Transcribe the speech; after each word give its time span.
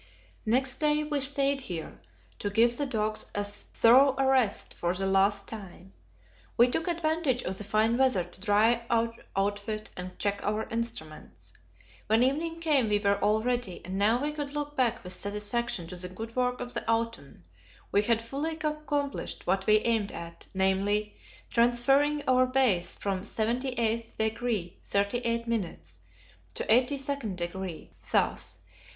Next 0.47 0.77
day 0.77 1.03
we 1.03 1.21
stayed 1.21 1.61
here 1.61 2.01
to 2.39 2.49
give 2.49 2.75
the 2.75 2.87
dogs 2.87 3.27
a 3.35 3.43
thorough 3.43 4.15
rest 4.15 4.73
for 4.73 4.95
the 4.95 5.05
last 5.05 5.47
time. 5.47 5.93
We 6.57 6.69
took 6.69 6.87
advantage 6.87 7.43
of 7.43 7.59
the 7.59 7.63
fine 7.63 7.99
weather 7.99 8.23
to 8.23 8.41
dry 8.41 8.81
our 8.89 9.13
outfit 9.35 9.91
and 9.95 10.17
check 10.17 10.39
our 10.43 10.67
instruments. 10.69 11.53
When 12.07 12.23
evening 12.23 12.61
came 12.61 12.89
we 12.89 12.97
were 12.97 13.19
all 13.23 13.43
ready, 13.43 13.85
and 13.85 13.99
now 13.99 14.23
we 14.23 14.31
could 14.31 14.53
look 14.53 14.75
back 14.75 15.03
with 15.03 15.13
satisfaction 15.13 15.85
to 15.89 15.95
the 15.95 16.09
good 16.09 16.35
work 16.35 16.61
of 16.61 16.73
the 16.73 16.83
autumn; 16.89 17.43
we 17.91 18.01
had 18.01 18.23
fully 18.23 18.55
accomplished 18.57 19.45
what 19.45 19.67
we 19.67 19.81
aimed 19.85 20.11
at 20.11 20.47
namely, 20.55 21.15
transferring 21.51 22.23
our 22.27 22.47
base 22.47 22.95
from 22.95 23.21
78° 23.21 24.07
38' 24.15 24.83
to 26.55 26.65
82° 26.65 27.89
S. 28.15 28.57